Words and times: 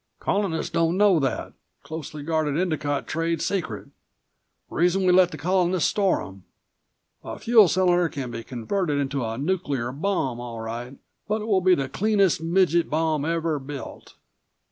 Colonists 0.19 0.71
don't 0.71 0.97
know 0.97 1.19
that... 1.19 1.53
closely 1.83 2.23
guarded 2.23 2.57
Endicott 2.59 3.05
trade 3.05 3.39
secret. 3.39 3.89
Reason 4.67 5.05
we 5.05 5.11
let 5.11 5.29
the 5.29 5.37
Colonists 5.37 5.89
store 5.91 6.25
them. 6.25 6.43
A 7.23 7.37
fuel 7.37 7.67
cylinder 7.67 8.09
can 8.09 8.31
be 8.31 8.43
converted 8.43 8.97
into 8.97 9.23
a 9.23 9.37
nuclear 9.37 9.91
bomb, 9.91 10.39
all 10.39 10.59
right, 10.59 10.97
but 11.27 11.43
it 11.43 11.47
will 11.47 11.61
be 11.61 11.75
the 11.75 11.87
cleanest 11.87 12.41
midget 12.41 12.89
bomb 12.89 13.23
ever 13.23 13.59
built. 13.59 14.15